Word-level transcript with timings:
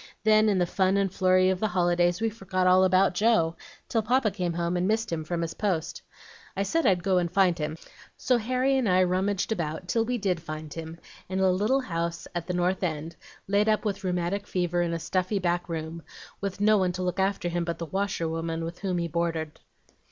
Then, 0.23 0.49
in 0.49 0.57
the 0.57 0.65
fun 0.65 0.97
and 0.97 1.13
flurry 1.13 1.51
of 1.51 1.59
the 1.59 1.67
holidays, 1.67 2.21
we 2.21 2.31
forgot 2.31 2.65
all 2.65 2.83
about 2.83 3.13
Joe, 3.13 3.55
till 3.87 4.01
Papa 4.01 4.31
came 4.31 4.53
home 4.53 4.75
and 4.75 4.87
missed 4.87 5.11
him 5.11 5.23
from 5.23 5.43
his 5.43 5.53
post. 5.53 6.01
I 6.57 6.63
said 6.63 6.87
I'd 6.87 7.03
go 7.03 7.19
and 7.19 7.29
find 7.31 7.55
him; 7.59 7.77
so 8.17 8.37
Harry 8.37 8.75
and 8.79 8.89
I 8.89 9.03
rummaged 9.03 9.51
about 9.51 9.87
till 9.87 10.03
we 10.03 10.17
did 10.17 10.41
find 10.41 10.73
him, 10.73 10.97
in 11.29 11.39
a 11.39 11.51
little 11.51 11.81
house 11.81 12.27
at 12.33 12.47
the 12.47 12.53
North 12.55 12.81
End, 12.81 13.15
laid 13.47 13.69
up 13.69 13.85
with 13.85 14.03
rheumatic 14.03 14.47
fever 14.47 14.81
in 14.81 14.91
a 14.91 14.97
stuffy 14.99 15.37
back 15.37 15.69
room, 15.69 16.01
with 16.41 16.59
no 16.59 16.79
one 16.79 16.93
to 16.93 17.03
look 17.03 17.19
after 17.19 17.47
him 17.47 17.63
but 17.63 17.77
the 17.77 17.85
washerwoman 17.85 18.63
with 18.65 18.79
whom 18.79 18.97
he 18.97 19.07
boarded. 19.07 19.59